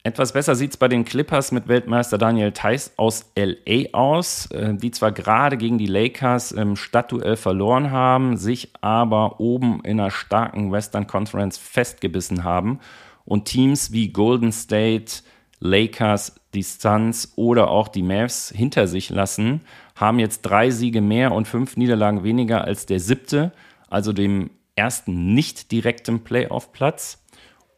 Etwas 0.03 0.31
besser 0.31 0.55
sieht 0.55 0.71
es 0.71 0.77
bei 0.77 0.87
den 0.87 1.03
Clippers 1.03 1.51
mit 1.51 1.67
Weltmeister 1.67 2.17
Daniel 2.17 2.53
Theiss 2.53 2.93
aus 2.95 3.33
LA 3.37 3.89
aus, 3.91 4.45
äh, 4.51 4.73
die 4.73 4.91
zwar 4.91 5.11
gerade 5.11 5.57
gegen 5.57 5.77
die 5.77 5.87
Lakers 5.87 6.53
im 6.53 6.77
Stadtduell 6.77 7.35
verloren 7.35 7.91
haben, 7.91 8.37
sich 8.37 8.71
aber 8.79 9.41
oben 9.41 9.81
in 9.83 9.99
einer 9.99 10.11
starken 10.11 10.71
Western 10.71 11.05
Conference 11.05 11.57
festgebissen 11.57 12.45
haben. 12.45 12.79
Und 13.25 13.49
Teams 13.49 13.91
wie 13.91 14.13
Golden 14.13 14.53
State, 14.53 15.23
Lakers, 15.59 16.35
die 16.53 16.63
Suns 16.63 17.33
oder 17.35 17.69
auch 17.69 17.89
die 17.89 18.03
Mavs 18.03 18.49
hinter 18.55 18.87
sich 18.87 19.09
lassen, 19.09 19.59
haben 19.97 20.19
jetzt 20.19 20.43
drei 20.43 20.69
Siege 20.69 21.01
mehr 21.01 21.33
und 21.33 21.49
fünf 21.49 21.75
Niederlagen 21.75 22.23
weniger 22.23 22.63
als 22.63 22.85
der 22.85 23.01
siebte 23.01 23.51
also 23.93 24.13
dem 24.13 24.49
ersten 24.75 25.33
nicht 25.33 25.71
direkten 25.71 26.23
Playoff-Platz. 26.23 27.23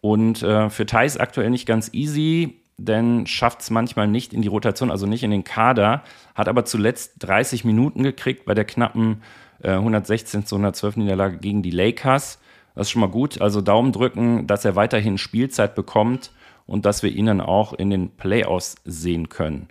Und 0.01 0.43
äh, 0.43 0.69
für 0.69 0.86
Thais 0.86 1.17
aktuell 1.17 1.50
nicht 1.50 1.65
ganz 1.65 1.89
easy, 1.93 2.62
denn 2.77 3.25
schafft 3.25 3.62
es 3.62 3.69
manchmal 3.69 4.07
nicht 4.07 4.34
in 4.34 4.41
die 4.41 4.48
Rotation, 4.48 4.91
also 4.91 5.07
nicht 5.07 5.24
in 5.24 5.31
den 5.31 5.43
Kader, 5.43 6.03
hat 6.36 6.48
aber 6.48 6.65
zuletzt 6.65 7.15
30 7.19 7.65
Minuten 7.65 8.03
gekriegt 8.03 8.45
bei 8.45 8.53
der 8.53 8.65
knappen 8.65 9.24
äh, 9.63 9.72
116 9.72 10.45
zu 10.45 10.55
112 10.55 10.98
Niederlage 10.98 11.38
gegen 11.38 11.63
die 11.63 11.72
Lakers. 11.72 12.39
Das 12.75 12.88
ist 12.88 12.91
schon 12.91 13.01
mal 13.01 13.10
gut. 13.10 13.41
Also 13.41 13.62
Daumen 13.62 13.91
drücken, 13.91 14.48
dass 14.48 14.65
er 14.65 14.75
weiterhin 14.75 15.17
Spielzeit 15.17 15.75
bekommt 15.75 16.31
und 16.65 16.86
dass 16.86 17.03
wir 17.03 17.12
ihn 17.12 17.25
dann 17.25 17.41
auch 17.41 17.74
in 17.74 17.89
den 17.89 18.15
Playoffs 18.15 18.75
sehen 18.84 19.29
können. 19.29 19.69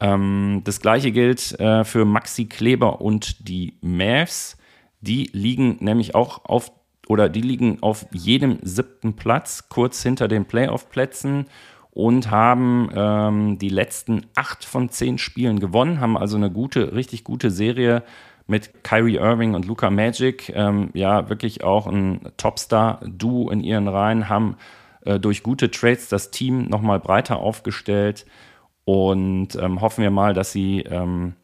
Ähm, 0.00 0.62
das 0.64 0.80
gleiche 0.80 1.12
gilt 1.12 1.58
äh, 1.60 1.84
für 1.84 2.04
Maxi 2.04 2.46
Kleber 2.46 3.00
und 3.00 3.48
die 3.48 3.74
Mavs. 3.82 4.56
Die 5.00 5.30
liegen 5.32 5.78
nämlich 5.80 6.14
auch 6.14 6.44
auf 6.44 6.72
oder 7.08 7.28
die 7.28 7.40
liegen 7.40 7.78
auf 7.82 8.06
jedem 8.12 8.58
siebten 8.62 9.16
Platz, 9.16 9.68
kurz 9.68 10.02
hinter 10.02 10.28
den 10.28 10.44
Playoff-Plätzen 10.44 11.46
und 11.90 12.30
haben 12.30 12.88
ähm, 12.94 13.58
die 13.58 13.68
letzten 13.68 14.26
acht 14.36 14.64
von 14.64 14.90
zehn 14.90 15.18
Spielen 15.18 15.58
gewonnen, 15.58 16.00
haben 16.00 16.16
also 16.16 16.36
eine 16.36 16.50
gute, 16.50 16.94
richtig 16.94 17.24
gute 17.24 17.50
Serie 17.50 18.04
mit 18.46 18.84
Kyrie 18.84 19.16
Irving 19.16 19.54
und 19.54 19.64
Luca 19.66 19.90
Magic. 19.90 20.52
Ähm, 20.54 20.90
ja, 20.94 21.28
wirklich 21.28 21.64
auch 21.64 21.86
ein 21.86 22.20
Topstar-Duo 22.36 23.50
in 23.50 23.60
ihren 23.60 23.88
Reihen, 23.88 24.28
haben 24.28 24.56
äh, 25.04 25.18
durch 25.18 25.42
gute 25.42 25.70
Trades 25.70 26.08
das 26.08 26.30
Team 26.30 26.68
nochmal 26.68 27.00
breiter 27.00 27.38
aufgestellt 27.38 28.26
und 28.84 29.56
ähm, 29.56 29.80
hoffen 29.80 30.02
wir 30.02 30.10
mal, 30.10 30.34
dass 30.34 30.52
sie 30.52 30.80
ähm, 30.80 31.34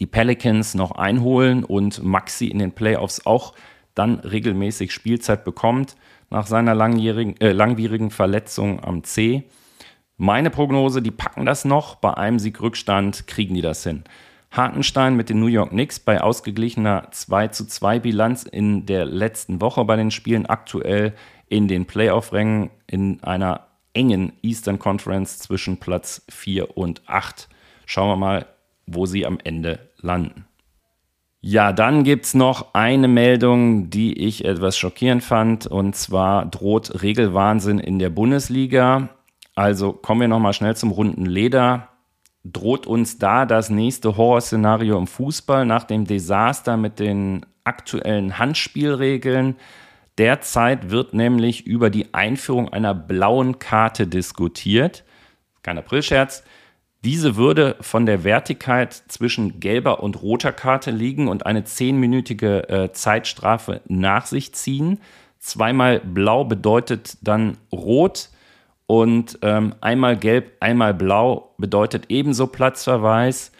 die 0.00 0.06
Pelicans 0.06 0.74
noch 0.74 0.92
einholen 0.92 1.62
und 1.62 2.02
Maxi 2.02 2.46
in 2.46 2.58
den 2.58 2.72
Playoffs 2.72 3.26
auch 3.26 3.54
dann 3.94 4.20
regelmäßig 4.20 4.92
Spielzeit 4.92 5.44
bekommt 5.44 5.96
nach 6.30 6.46
seiner 6.46 6.74
langjährigen, 6.74 7.40
äh, 7.40 7.52
langwierigen 7.52 8.10
Verletzung 8.10 8.82
am 8.82 9.04
C. 9.04 9.44
Meine 10.16 10.50
Prognose, 10.50 11.02
die 11.02 11.10
packen 11.10 11.44
das 11.44 11.64
noch. 11.64 11.96
Bei 11.96 12.14
einem 12.14 12.38
Siegrückstand 12.38 13.26
kriegen 13.26 13.54
die 13.54 13.62
das 13.62 13.82
hin. 13.84 14.04
Hartenstein 14.50 15.16
mit 15.16 15.28
den 15.28 15.38
New 15.38 15.46
York 15.46 15.70
Knicks 15.70 16.00
bei 16.00 16.20
ausgeglichener 16.20 17.08
2 17.10 17.48
zu 17.48 17.66
2 17.66 18.00
Bilanz 18.00 18.42
in 18.44 18.86
der 18.86 19.04
letzten 19.04 19.60
Woche 19.60 19.84
bei 19.84 19.96
den 19.96 20.10
Spielen 20.10 20.46
aktuell 20.46 21.14
in 21.48 21.68
den 21.68 21.86
Playoff-Rängen 21.86 22.70
in 22.86 23.22
einer 23.22 23.66
engen 23.92 24.32
Eastern 24.42 24.78
Conference 24.78 25.38
zwischen 25.38 25.78
Platz 25.78 26.22
4 26.30 26.76
und 26.76 27.02
8. 27.06 27.48
Schauen 27.86 28.08
wir 28.08 28.16
mal, 28.16 28.46
wo 28.86 29.06
sie 29.06 29.26
am 29.26 29.38
Ende 29.42 29.89
landen. 30.02 30.46
Ja, 31.42 31.72
dann 31.72 32.04
gibt 32.04 32.26
es 32.26 32.34
noch 32.34 32.74
eine 32.74 33.08
Meldung, 33.08 33.88
die 33.88 34.26
ich 34.26 34.44
etwas 34.44 34.76
schockierend 34.76 35.24
fand, 35.24 35.66
und 35.66 35.96
zwar 35.96 36.44
droht 36.44 37.02
Regelwahnsinn 37.02 37.78
in 37.78 37.98
der 37.98 38.10
Bundesliga. 38.10 39.08
Also 39.54 39.92
kommen 39.92 40.20
wir 40.20 40.28
nochmal 40.28 40.52
schnell 40.52 40.76
zum 40.76 40.90
runden 40.90 41.24
Leder. 41.24 41.88
Droht 42.44 42.86
uns 42.86 43.18
da 43.18 43.46
das 43.46 43.70
nächste 43.70 44.16
Horrorszenario 44.16 44.98
im 44.98 45.06
Fußball 45.06 45.64
nach 45.64 45.84
dem 45.84 46.06
Desaster 46.06 46.76
mit 46.76 46.98
den 46.98 47.46
aktuellen 47.64 48.38
Handspielregeln? 48.38 49.56
Derzeit 50.18 50.90
wird 50.90 51.14
nämlich 51.14 51.66
über 51.66 51.88
die 51.88 52.12
Einführung 52.12 52.68
einer 52.70 52.94
blauen 52.94 53.58
Karte 53.58 54.06
diskutiert. 54.06 55.04
Kein 55.62 55.78
Aprilscherz. 55.78 56.44
Diese 57.02 57.36
würde 57.36 57.76
von 57.80 58.04
der 58.04 58.24
Wertigkeit 58.24 58.92
zwischen 58.92 59.58
gelber 59.58 60.02
und 60.02 60.20
roter 60.20 60.52
Karte 60.52 60.90
liegen 60.90 61.28
und 61.28 61.46
eine 61.46 61.64
zehnminütige 61.64 62.68
äh, 62.68 62.92
Zeitstrafe 62.92 63.80
nach 63.88 64.26
sich 64.26 64.52
ziehen. 64.52 65.00
Zweimal 65.38 66.00
blau 66.00 66.44
bedeutet 66.44 67.16
dann 67.22 67.56
rot 67.72 68.28
und 68.86 69.38
ähm, 69.40 69.74
einmal 69.80 70.18
gelb, 70.18 70.52
einmal 70.60 70.92
blau 70.92 71.54
bedeutet 71.56 72.06
ebenso 72.10 72.48
Platzverweis. 72.48 73.50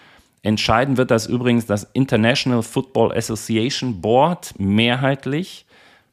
Entscheiden 0.43 0.99
wird 0.99 1.11
das 1.11 1.27
übrigens 1.27 1.65
das 1.65 1.85
International 1.95 2.63
Football 2.63 3.13
Association 3.17 4.03
Board 4.03 4.53
mehrheitlich, 4.59 5.65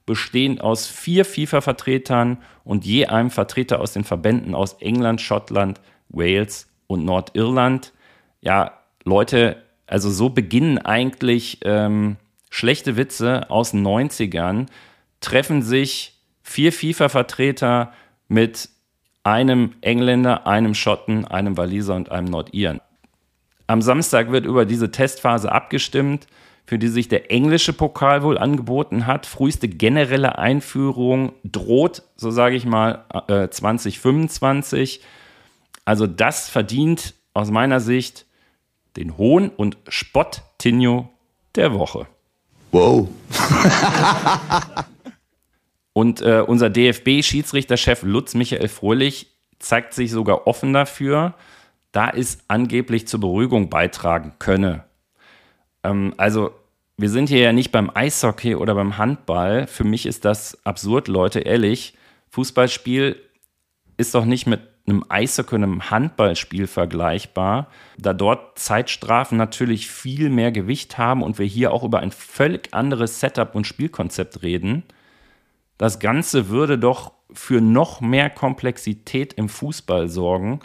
bestehend 0.06 0.62
aus 0.62 0.88
vier 0.88 1.26
FIFA-Vertretern 1.26 2.38
und 2.64 2.86
je 2.86 3.08
einem 3.08 3.32
Vertreter 3.32 3.82
aus 3.82 3.92
den 3.92 4.06
Verbänden 4.06 4.56
aus 4.56 4.74
England, 4.80 5.20
Schottland, 5.20 5.82
Wales 6.08 6.67
und 6.88 7.06
Nordirland. 7.06 7.94
Ja, 8.42 8.74
Leute, 9.04 9.64
also 9.86 10.10
so 10.10 10.30
beginnen 10.30 10.78
eigentlich 10.80 11.60
ähm, 11.64 12.18
schlechte 12.50 12.98
Witze 12.98 13.50
aus 13.50 13.72
den 13.72 13.86
90ern, 13.86 14.68
treffen 15.22 15.62
sich 15.62 16.14
vier 16.44 16.72
FIFA-Vertreter 16.72 17.94
mit 18.28 18.70
einem 19.24 19.74
Engländer, 19.82 20.48
einem 20.48 20.74
Schotten, 20.74 21.26
einem 21.26 21.58
Waliser 21.58 21.96
und 21.96 22.12
einem 22.12 22.28
Nordiren. 22.28 22.82
Am 23.68 23.82
Samstag 23.82 24.32
wird 24.32 24.46
über 24.46 24.66
diese 24.66 24.92
Testphase 24.92 25.52
abgestimmt, 25.52 26.28
für 26.66 26.80
die 26.80 26.88
sich 26.88 27.10
der 27.10 27.32
englische 27.32 27.74
Pokal 27.74 28.24
wohl 28.24 28.38
angeboten 28.38 29.06
hat. 29.06 29.26
Früheste 29.26 29.68
generelle 29.68 30.38
Einführung 30.38 31.34
droht, 31.44 32.04
so 32.16 32.32
sage 32.32 32.56
ich 32.56 32.66
mal, 32.66 33.06
äh, 33.28 33.50
2025. 33.50 35.02
Also 35.88 36.06
das 36.06 36.50
verdient 36.50 37.14
aus 37.34 37.50
meiner 37.50 37.80
Sicht 37.80 38.26
den 38.98 39.18
Hohn 39.18 39.48
und 39.48 39.78
Spott 39.88 40.42
Tinio 40.58 41.08
der 41.56 41.74
Woche. 41.74 42.08
Wow. 42.74 43.08
und 45.94 46.20
äh, 46.20 46.44
unser 46.46 46.70
DFB-Schiedsrichterchef 46.70 48.04
Lutz 48.04 48.34
Michael 48.34 48.68
Fröhlich 48.68 49.28
zeigt 49.60 49.94
sich 49.94 50.12
sogar 50.12 50.46
offen 50.46 50.74
dafür, 50.74 51.36
da 51.94 52.10
es 52.10 52.40
angeblich 52.50 53.08
zur 53.08 53.22
Beruhigung 53.22 53.70
beitragen 53.70 54.34
könne. 54.40 54.84
Ähm, 55.86 56.14
also 56.18 56.52
wir 56.98 57.10
sind 57.10 57.30
hier 57.30 57.40
ja 57.40 57.54
nicht 57.54 57.72
beim 57.72 57.90
Eishockey 57.94 58.56
oder 58.56 58.76
beim 58.76 58.98
Handball. 58.98 59.68
Für 59.68 59.86
mich 59.86 60.06
ist 60.06 60.26
das 60.26 60.66
absurd, 60.66 61.08
Leute, 61.08 61.40
ehrlich. 61.40 61.94
Fußballspiel 62.32 63.16
ist 63.96 64.14
doch 64.16 64.26
nicht 64.26 64.48
mit 64.48 64.60
einem 64.88 65.04
Eishockey 65.10 65.56
einem 65.56 65.90
Handballspiel 65.90 66.68
vergleichbar, 66.68 67.68
da 67.98 68.14
dort 68.14 68.58
Zeitstrafen 68.58 69.38
natürlich 69.38 69.90
viel 69.90 70.30
mehr 70.30 70.52
Gewicht 70.52 70.98
haben 70.98 71.24
und 71.24 71.40
wir 71.40 71.46
hier 71.46 71.74
auch 71.74 71.84
über 71.84 72.00
ein 72.00 72.12
völlig 72.12 72.74
anderes 72.74 73.20
Setup 73.20 73.54
und 73.56 73.68
Spielkonzept 73.68 74.44
reden. 74.44 74.84
Das 75.78 76.00
Ganze 76.00 76.50
würde 76.50 76.78
doch 76.78 77.12
für 77.34 77.60
noch 77.60 78.00
mehr 78.00 78.30
Komplexität 78.30 79.34
im 79.34 79.50
Fußball 79.50 80.08
sorgen, 80.08 80.62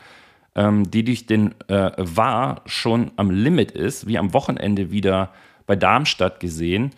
ähm, 0.54 0.90
die 0.90 1.04
durch 1.04 1.26
den 1.26 1.54
äh, 1.68 1.90
VAR 1.96 2.62
schon 2.66 3.10
am 3.16 3.30
Limit 3.30 3.72
ist, 3.72 4.06
wie 4.06 4.18
am 4.18 4.32
Wochenende 4.32 4.92
wieder 4.92 5.32
bei 5.66 5.74
Darmstadt 5.74 6.38
gesehen 6.38 6.92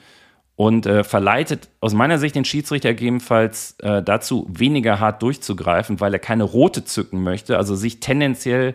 und 0.57 0.87
äh, 0.87 1.03
verleitet 1.03 1.69
aus 1.81 1.95
meiner 1.95 2.19
Sicht 2.19 2.35
den 2.35 2.45
Schiedsrichter 2.45 2.91
gegebenenfalls 2.91 3.77
äh, 3.81 4.03
dazu, 4.03 4.47
weniger 4.49 5.01
hart 5.01 5.23
durchzugreifen, 5.23 6.01
weil 6.01 6.13
er 6.13 6.21
keine 6.21 6.45
rote 6.45 6.85
zücken 6.85 7.23
möchte, 7.23 7.57
also 7.57 7.75
sich 7.75 8.01
tendenziell 8.01 8.75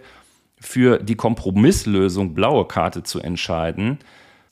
für 0.59 1.00
die 1.00 1.15
Kompromisslösung 1.15 2.33
blaue 2.33 2.65
Karte 2.65 3.03
zu 3.03 3.19
entscheiden. 3.21 4.00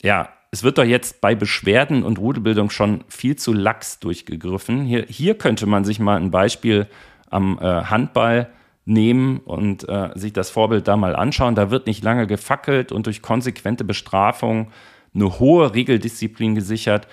Ja, 0.02 0.30
es 0.50 0.62
wird 0.62 0.78
doch 0.78 0.84
jetzt 0.84 1.20
bei 1.20 1.34
Beschwerden 1.34 2.02
und 2.02 2.18
Rudelbildung 2.18 2.70
schon 2.70 3.04
viel 3.08 3.36
zu 3.36 3.52
lax 3.52 4.00
durchgegriffen. 4.00 4.84
Hier, 4.84 5.04
hier 5.06 5.36
könnte 5.36 5.66
man 5.66 5.84
sich 5.84 6.00
mal 6.00 6.16
ein 6.16 6.30
Beispiel 6.30 6.86
am 7.28 7.58
äh, 7.60 7.64
Handball 7.64 8.48
nehmen 8.86 9.40
und 9.40 9.86
äh, 9.86 10.10
sich 10.14 10.32
das 10.32 10.48
Vorbild 10.48 10.88
da 10.88 10.96
mal 10.96 11.14
anschauen. 11.14 11.54
Da 11.54 11.70
wird 11.70 11.86
nicht 11.86 12.02
lange 12.02 12.26
gefackelt 12.26 12.90
und 12.90 13.04
durch 13.04 13.20
konsequente 13.20 13.84
Bestrafung 13.84 14.70
eine 15.14 15.38
hohe 15.38 15.74
Regeldisziplin 15.74 16.54
gesichert. 16.54 17.08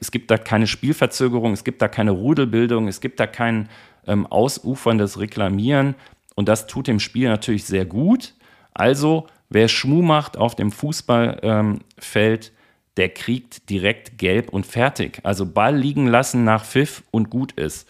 Es 0.00 0.10
gibt 0.10 0.30
da 0.30 0.36
keine 0.36 0.66
Spielverzögerung, 0.66 1.52
es 1.52 1.64
gibt 1.64 1.80
da 1.80 1.88
keine 1.88 2.10
Rudelbildung, 2.10 2.88
es 2.88 3.00
gibt 3.00 3.20
da 3.20 3.26
kein 3.26 3.68
ähm, 4.06 4.26
ausuferndes 4.26 5.18
Reklamieren. 5.18 5.94
Und 6.34 6.48
das 6.48 6.66
tut 6.66 6.86
dem 6.86 7.00
Spiel 7.00 7.28
natürlich 7.28 7.64
sehr 7.64 7.84
gut. 7.84 8.34
Also, 8.74 9.26
wer 9.48 9.68
Schmuh 9.68 10.02
macht 10.02 10.36
auf 10.36 10.54
dem 10.54 10.70
Fußballfeld, 10.70 11.42
ähm, 11.42 12.52
der 12.96 13.08
kriegt 13.08 13.70
direkt 13.70 14.18
gelb 14.18 14.50
und 14.50 14.66
fertig. 14.66 15.20
Also 15.22 15.46
Ball 15.46 15.76
liegen 15.76 16.08
lassen 16.08 16.44
nach 16.44 16.64
Pfiff 16.64 17.04
und 17.12 17.30
gut 17.30 17.52
ist. 17.52 17.88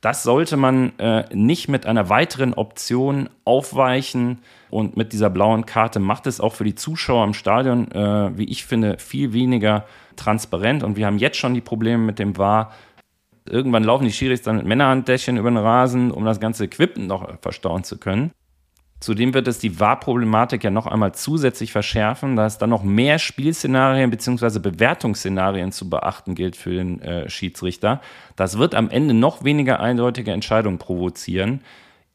Das 0.00 0.22
sollte 0.22 0.56
man 0.56 0.98
äh, 0.98 1.24
nicht 1.34 1.68
mit 1.68 1.86
einer 1.86 2.08
weiteren 2.08 2.54
Option 2.54 3.28
aufweichen. 3.44 4.38
Und 4.70 4.96
mit 4.96 5.12
dieser 5.12 5.30
blauen 5.30 5.64
Karte 5.64 6.00
macht 6.00 6.26
es 6.26 6.40
auch 6.40 6.52
für 6.52 6.64
die 6.64 6.74
Zuschauer 6.74 7.24
im 7.24 7.34
Stadion, 7.34 7.90
äh, 7.92 8.36
wie 8.36 8.44
ich 8.44 8.66
finde, 8.66 8.98
viel 8.98 9.32
weniger 9.32 9.86
transparent. 10.16 10.82
Und 10.82 10.96
wir 10.96 11.06
haben 11.06 11.18
jetzt 11.18 11.38
schon 11.38 11.54
die 11.54 11.60
Probleme 11.60 12.02
mit 12.02 12.18
dem 12.18 12.36
VAR. 12.36 12.72
Irgendwann 13.48 13.84
laufen 13.84 14.04
die 14.04 14.12
Schiris 14.12 14.42
dann 14.42 14.56
mit 14.56 14.66
Männerhanddächchen 14.66 15.36
über 15.36 15.50
den 15.50 15.56
Rasen, 15.56 16.10
um 16.10 16.24
das 16.24 16.40
ganze 16.40 16.64
Equipment 16.64 17.08
noch 17.08 17.40
verstauen 17.40 17.84
zu 17.84 17.98
können. 17.98 18.32
Zudem 18.98 19.34
wird 19.34 19.46
es 19.46 19.58
die 19.58 19.78
Wahrproblematik 19.78 20.64
ja 20.64 20.70
noch 20.70 20.86
einmal 20.86 21.12
zusätzlich 21.12 21.70
verschärfen, 21.70 22.34
da 22.34 22.46
es 22.46 22.56
dann 22.56 22.70
noch 22.70 22.82
mehr 22.82 23.18
Spielszenarien 23.18 24.10
bzw. 24.10 24.58
Bewertungsszenarien 24.58 25.70
zu 25.70 25.90
beachten 25.90 26.34
gilt 26.34 26.56
für 26.56 26.74
den 26.74 27.02
äh, 27.02 27.28
Schiedsrichter. 27.28 28.00
Das 28.36 28.56
wird 28.56 28.74
am 28.74 28.88
Ende 28.88 29.12
noch 29.12 29.44
weniger 29.44 29.80
eindeutige 29.80 30.32
Entscheidungen 30.32 30.78
provozieren. 30.78 31.60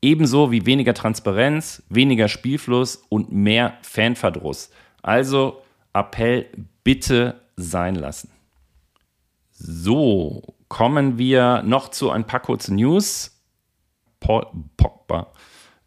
Ebenso 0.01 0.51
wie 0.51 0.65
weniger 0.65 0.95
Transparenz, 0.95 1.83
weniger 1.89 2.27
Spielfluss 2.27 3.03
und 3.09 3.31
mehr 3.31 3.73
Fanverdruss. 3.83 4.71
Also 5.03 5.61
Appell 5.93 6.47
bitte 6.83 7.41
sein 7.57 7.93
lassen. 7.93 8.31
So, 9.51 10.55
kommen 10.67 11.19
wir 11.19 11.61
noch 11.61 11.89
zu 11.89 12.09
ein 12.09 12.25
paar 12.25 12.39
kurzen 12.39 12.77
News. 12.77 13.39
Paul 14.19 14.47
Pogba 14.77 15.31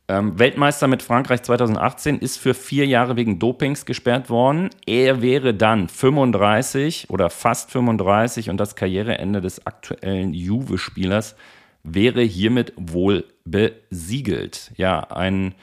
ähm, 0.07 0.39
Weltmeister 0.39 0.87
mit 0.87 1.03
Frankreich 1.03 1.43
2018 1.43 2.19
ist 2.19 2.37
für 2.37 2.53
vier 2.53 2.87
Jahre 2.87 3.17
wegen 3.17 3.39
Dopings 3.39 3.87
gesperrt 3.87 4.29
worden. 4.29 4.69
Er 4.87 5.23
wäre 5.23 5.55
dann 5.55 5.89
35 5.89 7.09
oder 7.09 7.31
fast 7.31 7.71
35 7.71 8.51
und 8.51 8.59
das 8.59 8.77
Karriereende 8.77 9.41
des 9.41 9.67
aktuellen 9.67 10.35
Juve-Spielers 10.35 11.37
wäre 11.85 12.23
hiermit 12.23 12.75
wohl 12.77 13.25
besiegelt. 13.45 14.73
Ja, 14.77 15.01
ein 15.11 15.55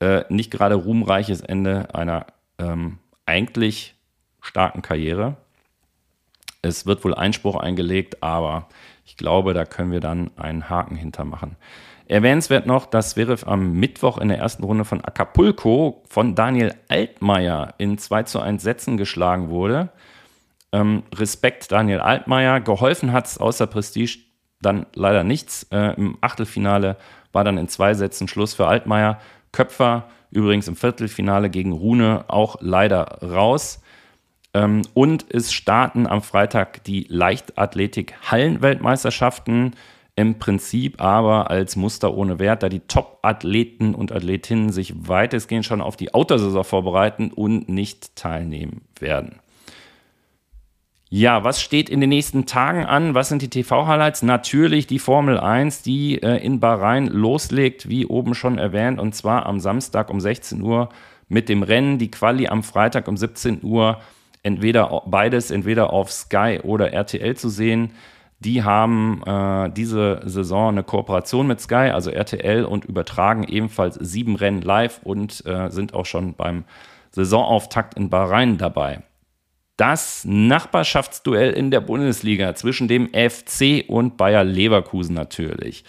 äh, 0.00 0.24
nicht 0.28 0.50
gerade 0.50 0.74
ruhmreiches 0.74 1.40
Ende 1.40 1.94
einer 1.94 2.26
ähm, 2.58 2.98
eigentlich 3.24 3.94
starken 4.42 4.82
Karriere. 4.82 5.36
Es 6.60 6.84
wird 6.84 7.04
wohl 7.04 7.14
Einspruch 7.14 7.56
eingelegt, 7.56 8.22
aber 8.22 8.68
ich 9.06 9.16
glaube, 9.16 9.54
da 9.54 9.64
können 9.64 9.92
wir 9.92 10.00
dann 10.00 10.30
einen 10.36 10.68
Haken 10.68 10.96
hintermachen. 10.96 11.56
Erwähnenswert 12.12 12.66
noch, 12.66 12.86
dass 12.86 13.10
Zverev 13.10 13.46
am 13.46 13.72
Mittwoch 13.72 14.18
in 14.18 14.28
der 14.28 14.38
ersten 14.38 14.64
Runde 14.64 14.84
von 14.84 15.02
Acapulco 15.02 16.02
von 16.08 16.34
Daniel 16.34 16.74
Altmaier 16.88 17.74
in 17.78 17.96
2 17.96 18.24
zu 18.24 18.40
1 18.40 18.62
Sätzen 18.62 18.98
geschlagen 18.98 19.48
wurde. 19.48 19.88
Ähm, 20.72 21.04
Respekt 21.14 21.72
Daniel 21.72 22.00
Altmaier. 22.00 22.60
Geholfen 22.60 23.12
hat 23.12 23.26
es 23.26 23.38
außer 23.38 23.66
Prestige 23.66 24.18
dann 24.60 24.84
leider 24.94 25.24
nichts. 25.24 25.66
Äh, 25.70 25.94
Im 25.96 26.18
Achtelfinale 26.20 26.98
war 27.32 27.44
dann 27.44 27.56
in 27.56 27.68
zwei 27.68 27.94
Sätzen 27.94 28.28
Schluss 28.28 28.52
für 28.54 28.66
Altmaier. 28.66 29.18
Köpfer 29.50 30.08
übrigens 30.30 30.68
im 30.68 30.76
Viertelfinale 30.76 31.48
gegen 31.48 31.72
Rune 31.72 32.26
auch 32.28 32.56
leider 32.60 33.22
raus. 33.22 33.80
Ähm, 34.52 34.82
und 34.92 35.24
es 35.30 35.50
starten 35.52 36.06
am 36.06 36.20
Freitag 36.20 36.84
die 36.84 37.06
Leichtathletik-Hallenweltmeisterschaften 37.08 39.74
im 40.14 40.38
Prinzip 40.38 41.00
aber 41.00 41.50
als 41.50 41.76
Muster 41.76 42.14
ohne 42.14 42.38
Wert, 42.38 42.62
da 42.62 42.68
die 42.68 42.80
Top-Athleten 42.80 43.94
und 43.94 44.12
Athletinnen 44.12 44.70
sich 44.70 45.08
weitestgehend 45.08 45.64
schon 45.64 45.80
auf 45.80 45.96
die 45.96 46.12
Outdoor-Saison 46.12 46.64
vorbereiten 46.64 47.30
und 47.30 47.68
nicht 47.68 48.14
teilnehmen 48.14 48.82
werden. 48.98 49.40
Ja, 51.14 51.44
was 51.44 51.60
steht 51.60 51.90
in 51.90 52.00
den 52.00 52.08
nächsten 52.08 52.46
Tagen 52.46 52.86
an? 52.86 53.14
Was 53.14 53.28
sind 53.28 53.42
die 53.42 53.50
TV-Highlights? 53.50 54.22
Natürlich 54.22 54.86
die 54.86 54.98
Formel 54.98 55.38
1, 55.38 55.82
die 55.82 56.22
äh, 56.22 56.42
in 56.42 56.58
Bahrain 56.58 57.06
loslegt, 57.06 57.88
wie 57.90 58.06
oben 58.06 58.34
schon 58.34 58.56
erwähnt, 58.56 58.98
und 58.98 59.14
zwar 59.14 59.44
am 59.44 59.60
Samstag 59.60 60.08
um 60.08 60.20
16 60.20 60.62
Uhr 60.62 60.88
mit 61.28 61.50
dem 61.50 61.62
Rennen, 61.62 61.98
die 61.98 62.10
Quali 62.10 62.46
am 62.48 62.62
Freitag 62.62 63.08
um 63.08 63.18
17 63.18 63.62
Uhr, 63.62 64.00
entweder 64.42 65.02
beides, 65.06 65.50
entweder 65.50 65.92
auf 65.92 66.10
Sky 66.10 66.60
oder 66.62 66.92
RTL 66.94 67.36
zu 67.36 67.50
sehen. 67.50 67.92
Die 68.44 68.64
haben 68.64 69.22
äh, 69.24 69.70
diese 69.70 70.20
Saison 70.24 70.70
eine 70.70 70.82
Kooperation 70.82 71.46
mit 71.46 71.60
Sky, 71.60 71.90
also 71.92 72.10
RTL, 72.10 72.64
und 72.64 72.84
übertragen 72.84 73.44
ebenfalls 73.44 73.94
sieben 73.94 74.34
Rennen 74.34 74.62
live 74.62 75.00
und 75.04 75.46
äh, 75.46 75.70
sind 75.70 75.94
auch 75.94 76.06
schon 76.06 76.34
beim 76.34 76.64
Saisonauftakt 77.12 77.94
in 77.94 78.10
Bahrain 78.10 78.58
dabei. 78.58 79.04
Das 79.76 80.24
Nachbarschaftsduell 80.24 81.52
in 81.52 81.70
der 81.70 81.80
Bundesliga 81.80 82.54
zwischen 82.56 82.88
dem 82.88 83.10
FC 83.10 83.84
und 83.86 84.16
Bayer 84.16 84.42
Leverkusen 84.42 85.14
natürlich. 85.14 85.84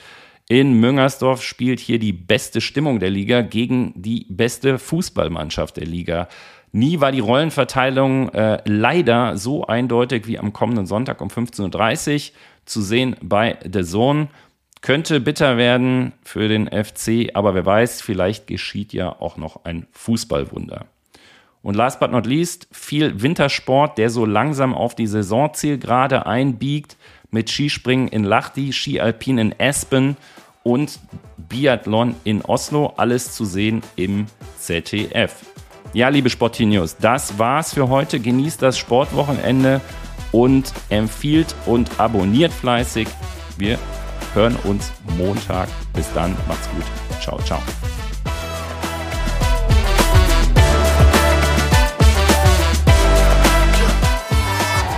In 0.47 0.79
Müngersdorf 0.79 1.41
spielt 1.41 1.79
hier 1.79 1.97
die 1.97 2.13
beste 2.13 2.61
Stimmung 2.61 2.99
der 2.99 3.09
Liga 3.09 3.41
gegen 3.41 3.93
die 3.95 4.27
beste 4.29 4.77
Fußballmannschaft 4.77 5.77
der 5.77 5.87
Liga. 5.87 6.27
Nie 6.75 6.99
war 6.99 7.11
die 7.11 7.19
Rollenverteilung 7.19 8.29
äh, 8.29 8.59
leider 8.65 9.37
so 9.37 9.67
eindeutig 9.67 10.25
wie 10.25 10.39
am 10.39 10.53
kommenden 10.53 10.87
Sonntag 10.87 11.21
um 11.21 11.27
15.30 11.27 12.31
Uhr 12.31 12.35
zu 12.65 12.81
sehen 12.81 13.15
bei 13.21 13.59
The 13.71 13.83
Zone. 13.83 14.27
Könnte 14.81 15.19
bitter 15.19 15.57
werden 15.57 16.13
für 16.23 16.47
den 16.47 16.67
FC, 16.67 17.29
aber 17.35 17.53
wer 17.53 17.67
weiß, 17.67 18.01
vielleicht 18.01 18.47
geschieht 18.47 18.91
ja 18.91 19.15
auch 19.21 19.37
noch 19.37 19.65
ein 19.65 19.85
Fußballwunder. 19.91 20.87
Und 21.61 21.75
last 21.75 21.99
but 21.99 22.11
not 22.11 22.25
least, 22.25 22.67
viel 22.71 23.21
Wintersport, 23.21 23.99
der 23.99 24.09
so 24.09 24.25
langsam 24.25 24.73
auf 24.73 24.95
die 24.95 25.07
Saisonzielgerade 25.07 26.25
einbiegt, 26.25 26.97
mit 27.29 27.51
Skispringen 27.51 28.07
in 28.07 28.23
Lahti, 28.23 28.73
Skialpin 28.73 29.37
in 29.37 29.55
Aspen 29.59 30.17
und 30.63 30.99
Biathlon 31.37 32.15
in 32.23 32.41
Oslo. 32.41 32.93
Alles 32.97 33.31
zu 33.33 33.45
sehen 33.45 33.83
im 33.95 34.25
ZDF. 34.57 35.52
Ja, 35.93 36.09
liebe 36.09 36.31
Sportinios, 36.31 36.97
das 36.97 37.37
war's 37.37 37.75
für 37.75 37.87
heute. 37.87 38.19
Genießt 38.19 38.63
das 38.63 38.79
Sportwochenende 38.79 39.79
und 40.31 40.73
empfiehlt 40.89 41.53
und 41.67 41.99
abonniert 41.99 42.51
fleißig. 42.51 43.07
Wir 43.57 43.77
hören 44.33 44.55
uns 44.63 44.91
Montag. 45.19 45.69
Bis 45.93 46.11
dann, 46.13 46.35
macht's 46.47 46.67
gut. 46.71 46.83
Ciao, 47.21 47.37
ciao. 47.43 47.59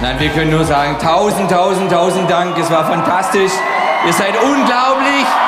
Nein, 0.01 0.19
wir 0.19 0.29
können 0.29 0.51
nur 0.51 0.63
sagen, 0.63 0.97
tausend, 1.01 1.51
tausend, 1.51 1.91
tausend 1.91 2.31
Dank. 2.31 2.57
Es 2.57 2.71
war 2.71 2.85
fantastisch. 2.85 3.51
Ihr 4.05 4.13
seid 4.13 4.35
unglaublich. 4.41 5.44